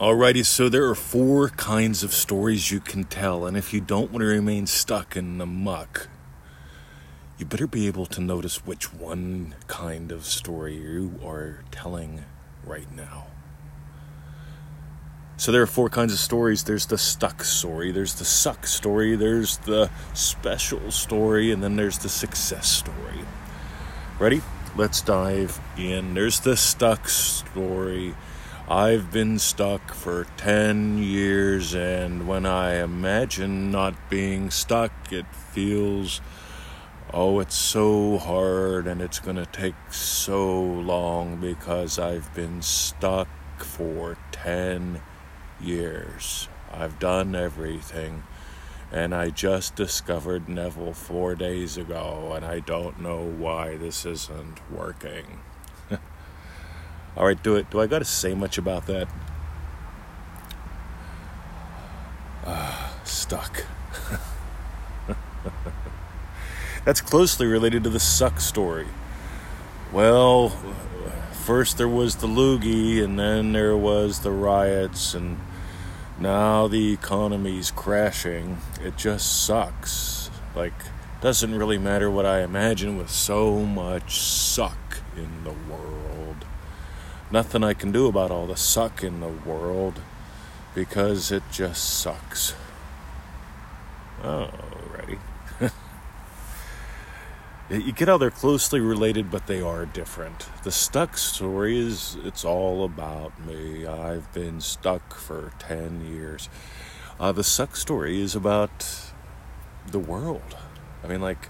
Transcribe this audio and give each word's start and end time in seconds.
Alrighty, 0.00 0.44
so 0.44 0.68
there 0.68 0.86
are 0.86 0.96
four 0.96 1.50
kinds 1.50 2.02
of 2.02 2.12
stories 2.12 2.72
you 2.72 2.80
can 2.80 3.04
tell, 3.04 3.46
and 3.46 3.56
if 3.56 3.72
you 3.72 3.80
don't 3.80 4.10
want 4.10 4.22
to 4.22 4.26
remain 4.26 4.66
stuck 4.66 5.16
in 5.16 5.38
the 5.38 5.46
muck, 5.46 6.08
you 7.38 7.46
better 7.46 7.68
be 7.68 7.86
able 7.86 8.04
to 8.06 8.20
notice 8.20 8.66
which 8.66 8.92
one 8.92 9.54
kind 9.68 10.10
of 10.10 10.24
story 10.24 10.74
you 10.74 11.20
are 11.24 11.62
telling 11.70 12.24
right 12.64 12.90
now. 12.90 13.28
So 15.36 15.52
there 15.52 15.62
are 15.62 15.66
four 15.66 15.88
kinds 15.88 16.12
of 16.12 16.18
stories. 16.18 16.64
There's 16.64 16.86
the 16.86 16.98
stuck 16.98 17.44
story, 17.44 17.92
there's 17.92 18.14
the 18.14 18.24
suck 18.24 18.66
story, 18.66 19.14
there's 19.14 19.58
the 19.58 19.90
special 20.12 20.90
story, 20.90 21.52
and 21.52 21.62
then 21.62 21.76
there's 21.76 21.98
the 21.98 22.08
success 22.08 22.68
story. 22.68 23.20
Ready? 24.18 24.42
Let's 24.76 25.00
dive 25.02 25.60
in. 25.78 26.14
There's 26.14 26.40
the 26.40 26.56
stuck 26.56 27.08
story. 27.08 28.16
I've 28.66 29.12
been 29.12 29.38
stuck 29.38 29.92
for 29.92 30.26
10 30.38 30.96
years, 30.96 31.74
and 31.74 32.26
when 32.26 32.46
I 32.46 32.76
imagine 32.82 33.70
not 33.70 34.08
being 34.08 34.50
stuck, 34.50 35.12
it 35.12 35.26
feels, 35.34 36.22
oh, 37.12 37.40
it's 37.40 37.56
so 37.56 38.16
hard 38.16 38.86
and 38.86 39.02
it's 39.02 39.18
going 39.18 39.36
to 39.36 39.44
take 39.44 39.74
so 39.90 40.62
long 40.62 41.42
because 41.42 41.98
I've 41.98 42.32
been 42.32 42.62
stuck 42.62 43.28
for 43.58 44.16
10 44.32 45.02
years. 45.60 46.48
I've 46.72 46.98
done 46.98 47.34
everything, 47.34 48.22
and 48.90 49.14
I 49.14 49.28
just 49.28 49.76
discovered 49.76 50.48
Neville 50.48 50.94
four 50.94 51.34
days 51.34 51.76
ago, 51.76 52.32
and 52.34 52.46
I 52.46 52.60
don't 52.60 52.98
know 52.98 53.26
why 53.26 53.76
this 53.76 54.06
isn't 54.06 54.58
working. 54.70 55.40
All 57.16 57.26
right, 57.26 57.40
do 57.40 57.54
it. 57.54 57.70
Do 57.70 57.80
I 57.80 57.86
got 57.86 58.00
to 58.00 58.04
say 58.04 58.34
much 58.34 58.58
about 58.58 58.86
that? 58.86 59.06
Uh, 62.44 62.88
stuck. 63.04 63.64
That's 66.84 67.00
closely 67.00 67.46
related 67.46 67.84
to 67.84 67.90
the 67.90 68.00
suck 68.00 68.40
story. 68.40 68.88
Well, 69.92 70.48
first 71.30 71.78
there 71.78 71.88
was 71.88 72.16
the 72.16 72.26
loogie, 72.26 73.02
and 73.02 73.16
then 73.16 73.52
there 73.52 73.76
was 73.76 74.20
the 74.20 74.32
riots, 74.32 75.14
and 75.14 75.38
now 76.18 76.66
the 76.66 76.92
economy's 76.92 77.70
crashing. 77.70 78.58
It 78.82 78.96
just 78.96 79.46
sucks. 79.46 80.30
Like, 80.56 80.74
doesn't 81.20 81.54
really 81.54 81.78
matter 81.78 82.10
what 82.10 82.26
I 82.26 82.42
imagine 82.42 82.98
with 82.98 83.08
so 83.08 83.60
much 83.60 84.20
suck 84.20 84.98
in 85.16 85.44
the 85.44 85.54
world 85.72 85.93
nothing 87.34 87.64
I 87.64 87.74
can 87.74 87.90
do 87.90 88.06
about 88.06 88.30
all 88.30 88.46
the 88.46 88.56
suck 88.56 89.02
in 89.02 89.18
the 89.18 89.26
world 89.26 90.00
because 90.72 91.32
it 91.32 91.42
just 91.50 91.98
sucks. 91.98 92.54
Alrighty. 94.22 95.18
you 97.70 97.90
get 97.90 98.06
how 98.06 98.18
they're 98.18 98.30
closely 98.30 98.78
related, 98.78 99.32
but 99.32 99.48
they 99.48 99.60
are 99.60 99.84
different. 99.84 100.46
The 100.62 100.70
stuck 100.70 101.18
story 101.18 101.76
is 101.76 102.16
it's 102.24 102.44
all 102.44 102.84
about 102.84 103.44
me. 103.44 103.84
I've 103.84 104.32
been 104.32 104.60
stuck 104.60 105.16
for 105.16 105.50
10 105.58 106.06
years. 106.06 106.48
Uh, 107.18 107.32
the 107.32 107.42
suck 107.42 107.74
story 107.74 108.20
is 108.20 108.36
about 108.36 109.12
the 109.90 109.98
world. 109.98 110.56
I 111.02 111.08
mean, 111.08 111.20
like, 111.20 111.48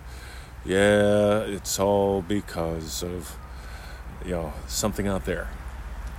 yeah, 0.65 1.41
it's 1.41 1.79
all 1.79 2.23
because 2.23 3.03
of, 3.03 3.37
you 4.25 4.31
know, 4.31 4.55
something 4.67 5.07
out 5.07 5.27
there. 5.27 5.51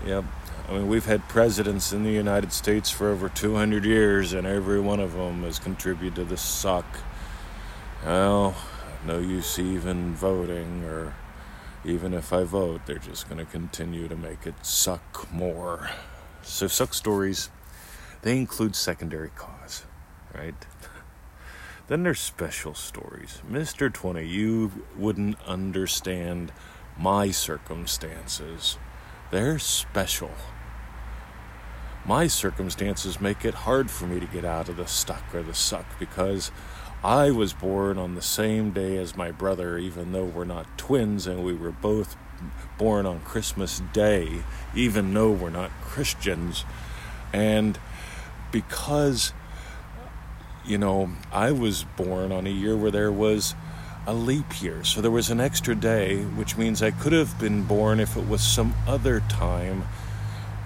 Yep. 0.05 0.23
I 0.69 0.73
mean, 0.73 0.87
we've 0.87 1.05
had 1.05 1.27
presidents 1.27 1.91
in 1.91 2.03
the 2.03 2.11
United 2.11 2.53
States 2.53 2.91
for 2.91 3.09
over 3.09 3.27
200 3.27 3.85
years, 3.85 4.33
and 4.33 4.45
every 4.45 4.79
one 4.79 4.99
of 4.99 5.13
them 5.13 5.43
has 5.43 5.57
contributed 5.57 6.15
to 6.15 6.23
the 6.25 6.37
suck. 6.37 6.85
Well, 8.03 8.55
no 9.05 9.17
use 9.17 9.57
even 9.57 10.13
voting, 10.13 10.83
or 10.83 11.15
even 11.83 12.13
if 12.13 12.31
I 12.33 12.43
vote, 12.43 12.81
they're 12.85 12.99
just 12.99 13.27
going 13.27 13.43
to 13.43 13.51
continue 13.51 14.07
to 14.07 14.15
make 14.15 14.45
it 14.45 14.63
suck 14.63 15.31
more. 15.31 15.89
So, 16.43 16.67
suck 16.67 16.93
stories, 16.93 17.49
they 18.21 18.37
include 18.37 18.75
secondary 18.75 19.29
cause, 19.29 19.85
right? 20.35 20.55
then 21.87 22.03
there's 22.03 22.19
special 22.19 22.73
stories. 22.73 23.41
Mr. 23.49 23.91
20, 23.91 24.25
you 24.25 24.71
wouldn't 24.95 25.39
understand 25.47 26.51
my 26.97 27.29
circumstances 27.29 28.77
they're 29.31 29.59
special. 29.59 30.31
My 32.05 32.27
circumstances 32.27 33.19
make 33.19 33.43
it 33.43 33.53
hard 33.53 33.89
for 33.89 34.05
me 34.05 34.19
to 34.19 34.27
get 34.27 34.45
out 34.45 34.69
of 34.69 34.77
the 34.77 34.85
stuck 34.85 35.33
or 35.33 35.41
the 35.41 35.55
suck 35.55 35.85
because 35.99 36.51
I 37.03 37.31
was 37.31 37.53
born 37.53 37.97
on 37.97 38.15
the 38.15 38.21
same 38.21 38.71
day 38.71 38.97
as 38.97 39.15
my 39.15 39.31
brother, 39.31 39.77
even 39.77 40.11
though 40.11 40.25
we're 40.25 40.45
not 40.45 40.77
twins 40.77 41.27
and 41.27 41.43
we 41.43 41.53
were 41.53 41.71
both 41.71 42.15
born 42.77 43.05
on 43.05 43.21
Christmas 43.21 43.81
Day, 43.93 44.43
even 44.75 45.13
though 45.13 45.31
we're 45.31 45.49
not 45.49 45.71
Christians. 45.81 46.65
And 47.33 47.79
because, 48.51 49.33
you 50.65 50.77
know, 50.77 51.11
I 51.31 51.51
was 51.51 51.85
born 51.95 52.31
on 52.31 52.47
a 52.47 52.51
year 52.51 52.75
where 52.75 52.91
there 52.91 53.11
was 53.11 53.55
a 54.07 54.13
leap 54.13 54.61
year. 54.61 54.83
So 54.83 55.01
there 55.01 55.11
was 55.11 55.29
an 55.29 55.39
extra 55.39 55.75
day, 55.75 56.23
which 56.23 56.57
means 56.57 56.83
I 56.83 56.91
could 56.91 57.13
have 57.13 57.39
been 57.39 57.63
born 57.63 57.99
if 57.99 58.15
it 58.15 58.27
was 58.27 58.41
some 58.41 58.75
other 58.87 59.21
time 59.21 59.85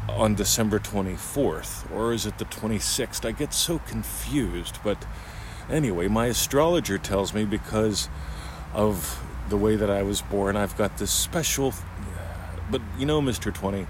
on 0.09 0.35
December 0.35 0.79
24th, 0.79 1.89
or 1.91 2.13
is 2.13 2.25
it 2.25 2.37
the 2.37 2.45
26th? 2.45 3.25
I 3.25 3.31
get 3.31 3.53
so 3.53 3.79
confused. 3.79 4.79
But 4.83 5.05
anyway, 5.69 6.07
my 6.07 6.27
astrologer 6.27 6.97
tells 6.97 7.33
me 7.33 7.45
because 7.45 8.09
of 8.73 9.23
the 9.47 9.57
way 9.57 9.75
that 9.75 9.89
I 9.89 10.03
was 10.03 10.21
born, 10.21 10.57
I've 10.57 10.77
got 10.77 10.97
this 10.97 11.11
special. 11.11 11.73
But 12.69 12.81
you 12.97 13.05
know, 13.05 13.21
Mr. 13.21 13.53
20, 13.53 13.87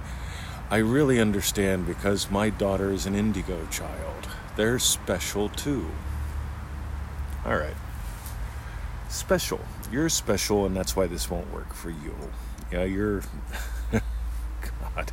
I 0.69 0.77
really 0.77 1.19
understand 1.19 1.87
because 1.87 2.29
my 2.29 2.49
daughter 2.49 2.91
is 2.91 3.05
an 3.05 3.15
indigo 3.15 3.65
child. 3.71 4.27
They're 4.55 4.79
special 4.79 5.49
too. 5.49 5.87
All 7.45 7.55
right 7.55 7.75
special. 9.09 9.59
You're 9.91 10.09
special, 10.09 10.65
and 10.65 10.75
that's 10.75 10.95
why 10.95 11.07
this 11.07 11.29
won't 11.29 11.51
work 11.51 11.73
for 11.73 11.89
you. 11.89 12.15
Yeah, 12.71 12.83
you're. 12.83 13.23
God. 13.91 15.11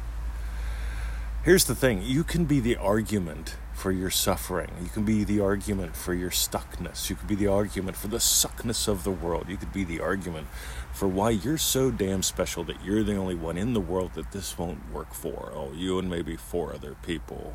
Here's 1.43 1.65
the 1.65 1.75
thing 1.75 2.03
you 2.03 2.25
can 2.25 2.45
be 2.45 2.61
the 2.61 2.77
argument 2.77 3.57
for 3.77 3.93
your 3.93 4.11
suffering. 4.11 4.71
You 4.83 4.89
can 4.89 5.05
be 5.05 5.23
the 5.23 5.41
argument 5.41 5.95
for 5.95 6.15
your 6.15 6.31
stuckness. 6.31 7.11
You 7.11 7.17
could 7.17 7.29
be 7.29 7.35
the 7.35 7.47
argument 7.47 7.97
for 7.97 8.09
the 8.09 8.21
suckness 8.21 8.89
of 8.89 9.05
the 9.05 9.11
world. 9.11 9.49
You 9.49 9.57
could 9.59 9.73
be 9.73 9.85
the 9.85 10.01
argument 10.01 10.49
for 10.93 11.07
why 11.07 11.31
you're 11.31 11.59
so 11.59 11.91
damn 11.91 12.23
special 12.23 12.65
that 12.65 12.83
you're 12.83 13.03
the 13.03 13.17
only 13.17 13.35
one 13.35 13.59
in 13.59 13.75
the 13.75 13.81
world 13.81 14.13
that 14.15 14.33
this 14.33 14.57
won't 14.59 14.91
work 14.91 15.13
for. 15.13 15.53
Oh, 15.55 15.73
you 15.75 15.99
and 15.99 16.09
maybe 16.09 16.37
four 16.37 16.75
other 16.75 16.97
people. 17.03 17.55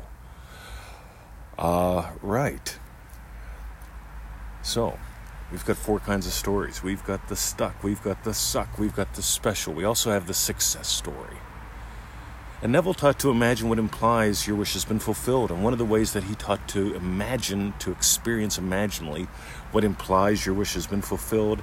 Uh, 1.58 2.12
right. 2.22 2.78
So, 4.62 4.96
We've 5.52 5.64
got 5.66 5.76
four 5.76 6.00
kinds 6.00 6.26
of 6.26 6.32
stories. 6.32 6.82
We've 6.82 7.04
got 7.04 7.28
the 7.28 7.36
stuck, 7.36 7.84
we've 7.84 8.02
got 8.02 8.24
the 8.24 8.32
suck, 8.32 8.78
we've 8.78 8.96
got 8.96 9.12
the 9.12 9.22
special. 9.22 9.74
We 9.74 9.84
also 9.84 10.10
have 10.10 10.26
the 10.26 10.32
success 10.32 10.88
story. 10.88 11.36
And 12.62 12.72
Neville 12.72 12.94
taught 12.94 13.18
to 13.20 13.30
imagine 13.30 13.68
what 13.68 13.78
implies 13.78 14.46
your 14.46 14.56
wish 14.56 14.72
has 14.72 14.86
been 14.86 14.98
fulfilled. 14.98 15.50
And 15.50 15.62
one 15.62 15.74
of 15.74 15.78
the 15.78 15.84
ways 15.84 16.14
that 16.14 16.24
he 16.24 16.34
taught 16.36 16.66
to 16.68 16.94
imagine, 16.94 17.74
to 17.80 17.90
experience 17.90 18.56
imaginally 18.56 19.24
what 19.72 19.84
implies 19.84 20.46
your 20.46 20.54
wish 20.54 20.72
has 20.72 20.86
been 20.86 21.02
fulfilled 21.02 21.62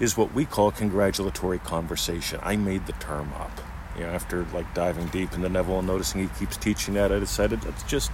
is 0.00 0.16
what 0.16 0.34
we 0.34 0.44
call 0.44 0.72
congratulatory 0.72 1.60
conversation. 1.60 2.40
I 2.42 2.56
made 2.56 2.86
the 2.86 2.94
term 2.94 3.32
up. 3.34 3.60
You 3.96 4.04
know, 4.04 4.10
after 4.10 4.44
like 4.52 4.74
diving 4.74 5.06
deep 5.08 5.34
into 5.34 5.48
Neville 5.48 5.78
and 5.78 5.86
noticing 5.86 6.22
he 6.22 6.28
keeps 6.38 6.56
teaching 6.56 6.94
that, 6.94 7.12
I 7.12 7.20
decided 7.20 7.64
let's 7.64 7.84
just 7.84 8.10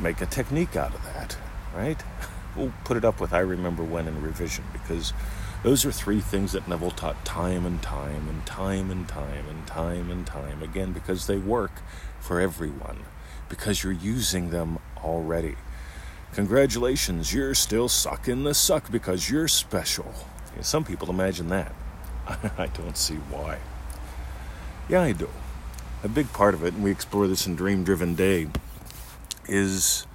make 0.00 0.20
a 0.22 0.26
technique 0.26 0.74
out 0.74 0.92
of 0.92 1.04
that, 1.04 1.36
right? 1.72 2.02
we'll 2.58 2.72
put 2.84 2.96
it 2.96 3.04
up 3.04 3.20
with 3.20 3.32
I 3.32 3.38
Remember 3.38 3.84
When 3.84 4.08
in 4.08 4.20
revision 4.20 4.64
because 4.72 5.12
those 5.62 5.84
are 5.84 5.92
three 5.92 6.20
things 6.20 6.52
that 6.52 6.68
Neville 6.68 6.90
taught 6.90 7.24
time 7.24 7.64
and 7.64 7.80
time 7.82 8.28
and 8.28 8.44
time 8.46 8.90
and 8.90 9.08
time 9.08 9.48
and 9.48 9.66
time 9.66 10.10
and 10.10 10.26
time 10.26 10.62
again 10.62 10.92
because 10.92 11.26
they 11.26 11.38
work 11.38 11.72
for 12.20 12.40
everyone 12.40 13.04
because 13.48 13.82
you're 13.82 13.92
using 13.92 14.50
them 14.50 14.78
already. 15.02 15.56
Congratulations, 16.34 17.32
you're 17.32 17.54
still 17.54 17.88
sucking 17.88 18.44
the 18.44 18.54
suck 18.54 18.90
because 18.90 19.30
you're 19.30 19.48
special. 19.48 20.12
some 20.60 20.84
people 20.84 21.08
imagine 21.10 21.48
that. 21.48 21.72
I 22.58 22.66
don't 22.66 22.96
see 22.96 23.14
why. 23.14 23.58
Yeah, 24.88 25.02
I 25.02 25.12
do. 25.12 25.30
A 26.04 26.08
big 26.08 26.32
part 26.32 26.54
of 26.54 26.62
it, 26.62 26.74
and 26.74 26.84
we 26.84 26.90
explore 26.90 27.26
this 27.26 27.46
in 27.46 27.56
Dream 27.56 27.82
Driven 27.82 28.14
Day, 28.14 28.48
is 29.48 30.06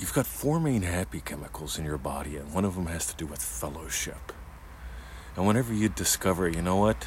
You've 0.00 0.14
got 0.14 0.26
four 0.26 0.58
main 0.58 0.80
happy 0.80 1.20
chemicals 1.20 1.78
in 1.78 1.84
your 1.84 1.98
body, 1.98 2.38
and 2.38 2.54
one 2.54 2.64
of 2.64 2.74
them 2.74 2.86
has 2.86 3.06
to 3.08 3.16
do 3.16 3.26
with 3.26 3.42
fellowship. 3.42 4.32
And 5.36 5.46
whenever 5.46 5.74
you 5.74 5.90
discover, 5.90 6.48
you 6.48 6.62
know 6.62 6.76
what? 6.76 7.06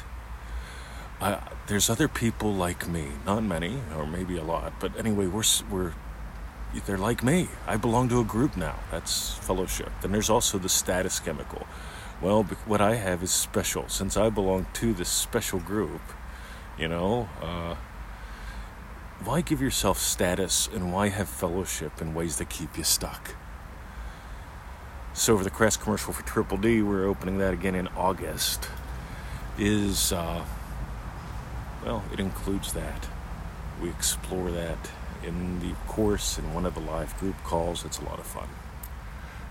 Uh, 1.20 1.40
there's 1.66 1.90
other 1.90 2.06
people 2.06 2.54
like 2.54 2.86
me, 2.86 3.08
not 3.26 3.42
many, 3.42 3.80
or 3.96 4.06
maybe 4.06 4.36
a 4.36 4.44
lot, 4.44 4.74
but 4.78 4.96
anyway, 4.96 5.26
we're 5.26 5.42
we're 5.68 5.92
they're 6.86 6.96
like 6.96 7.24
me. 7.24 7.48
I 7.66 7.76
belong 7.76 8.08
to 8.10 8.20
a 8.20 8.24
group 8.24 8.56
now. 8.56 8.78
That's 8.92 9.34
fellowship. 9.38 9.90
Then 10.00 10.12
there's 10.12 10.30
also 10.30 10.58
the 10.58 10.68
status 10.68 11.18
chemical. 11.18 11.66
Well, 12.22 12.44
what 12.64 12.80
I 12.80 12.94
have 12.94 13.24
is 13.24 13.32
special. 13.32 13.88
Since 13.88 14.16
I 14.16 14.30
belong 14.30 14.66
to 14.74 14.92
this 14.94 15.08
special 15.08 15.58
group, 15.58 16.00
you 16.78 16.86
know, 16.86 17.28
uh, 17.42 17.74
why 19.22 19.40
give 19.40 19.60
yourself 19.60 19.98
status 19.98 20.68
and 20.72 20.92
why 20.92 21.08
have 21.08 21.28
fellowship 21.28 22.00
in 22.00 22.14
ways 22.14 22.36
that 22.38 22.50
keep 22.50 22.76
you 22.76 22.84
stuck? 22.84 23.34
So, 25.12 25.38
for 25.38 25.44
the 25.44 25.50
Crest 25.50 25.80
commercial 25.80 26.12
for 26.12 26.24
Triple 26.24 26.58
D, 26.58 26.82
we're 26.82 27.06
opening 27.06 27.38
that 27.38 27.52
again 27.52 27.76
in 27.76 27.86
August. 27.88 28.68
Is, 29.56 30.12
uh, 30.12 30.44
well, 31.84 32.02
it 32.12 32.18
includes 32.18 32.72
that. 32.72 33.06
We 33.80 33.90
explore 33.90 34.50
that 34.50 34.90
in 35.22 35.60
the 35.60 35.74
course 35.86 36.36
in 36.36 36.52
one 36.52 36.66
of 36.66 36.74
the 36.74 36.80
live 36.80 37.16
group 37.18 37.36
calls. 37.44 37.84
It's 37.84 37.98
a 37.98 38.04
lot 38.04 38.18
of 38.18 38.26
fun. 38.26 38.48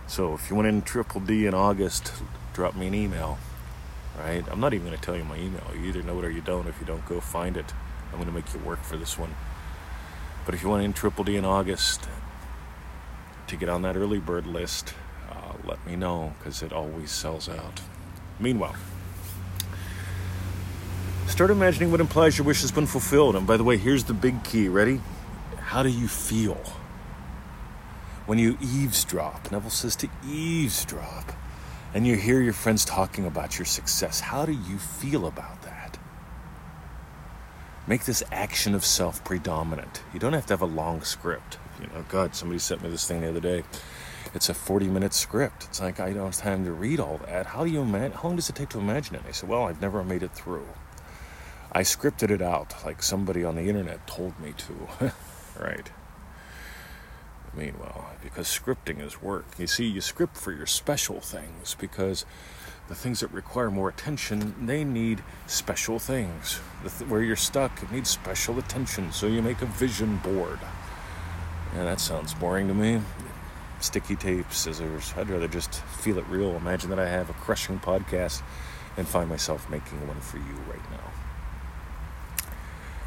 So, 0.06 0.34
if 0.34 0.50
you 0.50 0.58
want 0.58 0.68
in 0.68 0.82
Triple 0.82 1.22
D 1.22 1.46
in 1.46 1.54
August, 1.54 2.12
drop 2.52 2.76
me 2.76 2.88
an 2.88 2.94
email. 2.94 3.38
Right? 4.20 4.44
I'm 4.52 4.60
not 4.60 4.74
even 4.74 4.86
going 4.86 5.00
to 5.00 5.04
tell 5.04 5.16
you 5.16 5.24
my 5.24 5.38
email. 5.38 5.64
You 5.74 5.86
either 5.86 6.04
know 6.04 6.20
it 6.20 6.26
or 6.26 6.30
you 6.30 6.42
don't. 6.42 6.68
If 6.68 6.80
you 6.82 6.86
don't, 6.86 7.06
go 7.06 7.22
find 7.22 7.56
it. 7.56 7.74
I'm 8.12 8.20
going 8.20 8.28
to 8.28 8.34
make 8.34 8.54
you 8.54 8.60
work 8.60 8.84
for 8.84 8.98
this 8.98 9.18
one. 9.18 9.34
But 10.46 10.56
if 10.56 10.62
you 10.62 10.70
want 10.70 10.84
in 10.84 10.94
Triple 10.94 11.24
D 11.24 11.38
in 11.38 11.46
August 11.46 12.08
to 13.48 13.56
get 13.56 13.70
on 13.70 13.82
that 13.84 13.96
early 13.96 14.20
bird 14.20 14.46
list, 14.46 14.94
uh, 15.32 15.54
let 15.66 15.86
me 15.88 15.96
know 15.96 16.34
because 16.38 16.62
it 16.62 16.74
always 16.74 17.12
sells 17.12 17.48
out. 17.48 17.82
Meanwhile, 18.40 18.76
start 21.28 21.50
imagining 21.50 21.92
what 21.92 22.02
implies 22.02 22.38
your 22.38 22.46
wish 22.46 22.62
has 22.62 22.72
been 22.72 22.88
fulfilled. 22.88 23.36
And 23.36 23.48
by 23.48 23.58
the 23.58 23.64
way, 23.64 23.78
here's 23.78 24.04
the 24.04 24.14
big 24.14 24.44
key. 24.44 24.68
Ready? 24.68 25.02
How 25.60 25.82
do 25.82 25.90
you 25.90 26.08
feel 26.08 26.62
when 28.26 28.38
you 28.38 28.58
eavesdrop? 28.62 29.52
Neville 29.52 29.70
says 29.70 29.96
to 29.98 30.10
eavesdrop, 30.28 31.32
and 31.94 32.06
you 32.06 32.18
hear 32.18 32.42
your 32.42 32.54
friends 32.54 32.84
talking 32.84 33.26
about 33.26 33.58
your 33.58 33.66
success. 33.66 34.20
How 34.20 34.46
do 34.46 34.52
you 34.52 34.78
feel 34.78 35.26
about? 35.26 35.63
Make 37.86 38.06
this 38.06 38.24
action 38.32 38.76
of 38.76 38.86
self 38.86 39.24
predominant. 39.26 40.04
You 40.14 40.20
don't 40.20 40.34
have 40.34 40.46
to 40.48 40.54
have 40.54 40.62
a 40.62 40.66
long 40.66 41.02
script. 41.04 41.58
You 41.82 41.88
know, 41.88 42.06
God, 42.08 42.34
somebody 42.34 42.60
sent 42.60 42.82
me 42.82 42.90
this 42.90 43.06
thing 43.06 43.22
the 43.22 43.30
other 43.30 43.42
day. 43.42 43.64
It's 44.34 44.48
a 44.50 44.54
40 44.54 44.88
minute 44.88 45.14
script. 45.14 45.66
It's 45.66 45.82
like, 45.82 46.00
I 46.00 46.14
don't 46.14 46.26
have 46.26 46.38
time 46.38 46.64
to 46.66 46.72
read 46.72 47.00
all 47.00 47.20
that. 47.26 47.48
How 47.48 47.66
do 47.66 47.70
you 47.70 47.82
imagine? 47.82 48.14
How 48.14 48.30
long 48.30 48.36
does 48.38 48.50
it 48.50 48.56
take 48.56 48.70
to 48.70 48.80
imagine 48.80 49.16
it? 49.16 49.24
I 49.28 49.32
said, 49.32 49.50
Well, 49.50 49.64
I've 49.64 49.82
never 49.82 50.04
made 50.04 50.24
it 50.24 50.32
through. 50.32 50.68
I 51.72 51.82
scripted 51.82 52.30
it 52.30 52.42
out 52.42 52.74
like 52.86 53.04
somebody 53.04 53.44
on 53.44 53.56
the 53.56 53.68
internet 53.68 54.08
told 54.08 54.40
me 54.40 54.54
to. 54.58 55.12
right? 55.60 55.92
Meanwhile, 57.56 58.10
because 58.24 58.48
scripting 58.48 59.00
is 59.00 59.22
work. 59.22 59.46
You 59.58 59.68
see, 59.68 59.86
you 59.86 60.02
script 60.02 60.38
for 60.38 60.52
your 60.52 60.66
special 60.66 61.20
things 61.20 61.76
because 61.80 62.26
the 62.88 62.96
things 62.96 63.20
that 63.20 63.32
require 63.32 63.70
more 63.70 63.90
attention, 63.90 64.66
they 64.66 64.84
need 64.84 65.24
special 65.46 66.00
things. 66.00 66.60
Th- 66.82 67.10
where 67.10 67.22
you're 67.22 67.36
stuck, 67.36 67.84
it 67.84 67.92
needs 67.92 68.10
special 68.10 68.58
attention. 68.58 69.12
So 69.12 69.28
you 69.28 69.42
make 69.42 69.62
a 69.62 69.68
vision 69.68 70.18
board. 70.18 70.60
Yeah, 71.76 71.84
that 71.86 72.00
sounds 72.00 72.34
boring 72.34 72.68
to 72.68 72.74
me. 72.74 73.02
Sticky 73.80 74.16
tape, 74.16 74.52
scissors. 74.52 75.14
I'd 75.16 75.30
rather 75.30 75.48
just 75.48 75.76
feel 75.76 76.18
it 76.18 76.26
real. 76.30 76.56
Imagine 76.56 76.90
that 76.90 77.00
I 77.00 77.08
have 77.08 77.30
a 77.30 77.34
crushing 77.34 77.80
podcast 77.80 78.42
and 78.98 79.08
find 79.08 79.30
myself 79.30 79.70
making 79.70 80.08
one 80.08 80.20
for 80.22 80.38
you 80.38 80.56
right 80.70 80.92
now. 80.92 81.12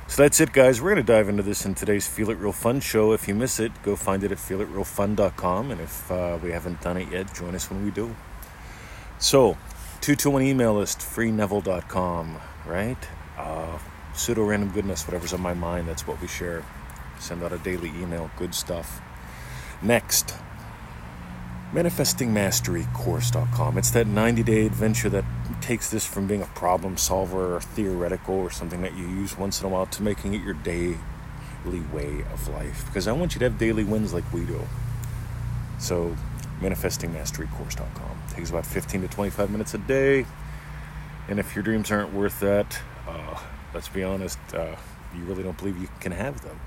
So 0.09 0.23
that's 0.23 0.41
it, 0.41 0.53
guys. 0.53 0.81
We're 0.81 0.95
going 0.95 1.05
to 1.05 1.13
dive 1.13 1.29
into 1.29 1.43
this 1.43 1.67
in 1.67 1.75
today's 1.75 2.07
Feel 2.07 2.31
It 2.31 2.39
Real 2.39 2.53
Fun 2.53 2.81
show. 2.81 3.13
If 3.13 3.27
you 3.27 3.35
miss 3.35 3.59
it, 3.59 3.73
go 3.83 3.97
find 3.97 4.23
it 4.23 4.31
at 4.31 4.39
feelitrealfun.com. 4.39 5.71
And 5.73 5.81
if 5.81 6.11
uh, 6.11 6.39
we 6.43 6.53
haven't 6.53 6.81
done 6.81 6.97
it 6.97 7.11
yet, 7.11 7.35
join 7.35 7.55
us 7.57 7.69
when 7.69 7.85
we 7.85 7.91
do. 7.91 8.15
So, 9.19 9.59
221 10.03 10.43
email 10.43 10.75
list, 10.75 11.01
freeneville.com, 11.01 12.39
right? 12.67 13.09
Uh, 13.37 13.79
pseudo 14.15 14.45
random 14.45 14.71
goodness, 14.71 15.07
whatever's 15.07 15.33
on 15.33 15.41
my 15.41 15.55
mind, 15.55 15.89
that's 15.89 16.07
what 16.07 16.21
we 16.21 16.29
share. 16.29 16.65
Send 17.19 17.43
out 17.43 17.53
a 17.53 17.59
daily 17.59 17.89
email, 17.89 18.31
good 18.37 18.55
stuff. 18.55 19.01
Next, 19.83 20.35
manifestingmasterycourse.com. 21.77 23.77
It's 23.77 23.91
that 23.91 24.07
90 24.07 24.43
day 24.43 24.65
adventure 24.65 25.11
that 25.11 25.27
takes 25.61 25.91
this 25.91 26.07
from 26.07 26.27
being 26.27 26.41
a 26.41 26.47
problem 26.47 26.97
solver 26.97 27.57
or 27.57 27.61
theoretical 27.61 28.35
or 28.35 28.51
something 28.51 28.81
that 28.81 28.97
you 28.97 29.07
use 29.07 29.37
once 29.37 29.61
in 29.61 29.67
a 29.67 29.69
while 29.69 29.85
to 29.87 30.03
making 30.03 30.33
it 30.33 30.43
your 30.43 30.55
daily 30.55 30.97
way 31.93 32.25
of 32.33 32.49
life. 32.49 32.87
Because 32.87 33.07
I 33.07 33.13
want 33.13 33.35
you 33.35 33.41
to 33.41 33.45
have 33.45 33.59
daily 33.59 33.85
wins 33.85 34.15
like 34.15 34.25
we 34.33 34.47
do. 34.47 34.63
So, 35.79 36.17
manifestingmasterycourse.com. 36.61 38.23
Takes 38.31 38.49
about 38.49 38.65
15 38.65 39.03
to 39.03 39.09
25 39.09 39.51
minutes 39.51 39.75
a 39.75 39.79
day. 39.79 40.25
And 41.29 41.39
if 41.39 41.55
your 41.55 41.63
dreams 41.63 41.91
aren't 41.91 42.15
worth 42.15 42.41
that, 42.41 42.79
uh, 43.07 43.39
let's 43.75 43.89
be 43.89 44.03
honest, 44.03 44.39
uh, 44.55 44.77
you 45.15 45.25
really 45.25 45.43
don't 45.43 45.59
believe 45.59 45.77
you 45.77 45.91
can 46.01 46.13
have 46.13 46.41
them. 46.41 46.59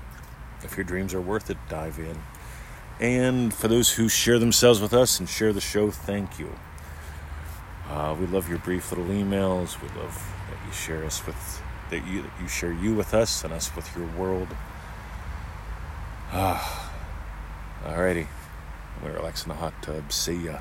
If 0.62 0.76
your 0.76 0.84
dreams 0.84 1.14
are 1.14 1.20
worth 1.20 1.50
it, 1.50 1.56
dive 1.68 1.98
in. 1.98 2.16
And 3.00 3.52
for 3.54 3.66
those 3.66 3.92
who 3.92 4.10
share 4.10 4.38
themselves 4.38 4.80
with 4.80 4.92
us 4.92 5.18
and 5.18 5.28
share 5.28 5.54
the 5.54 5.60
show, 5.60 5.90
thank 5.90 6.38
you. 6.38 6.54
Uh, 7.88 8.14
we 8.20 8.26
love 8.26 8.48
your 8.48 8.58
brief 8.58 8.92
little 8.92 9.06
emails. 9.06 9.80
We 9.80 9.88
love 9.98 10.22
that 10.50 10.66
you 10.66 10.72
share 10.72 11.04
us 11.04 11.26
with 11.26 11.62
that 11.88 12.06
you 12.06 12.22
that 12.22 12.30
you 12.40 12.46
share 12.46 12.72
you 12.72 12.94
with 12.94 13.14
us 13.14 13.42
and 13.42 13.52
us 13.52 13.74
with 13.74 13.96
your 13.96 14.06
world. 14.06 14.48
Ah, 16.30 16.92
alrighty. 17.84 18.26
I'm 18.96 19.02
gonna 19.02 19.14
relax 19.14 19.44
in 19.44 19.48
the 19.48 19.56
hot 19.56 19.82
tub. 19.82 20.12
See 20.12 20.44
ya. 20.44 20.60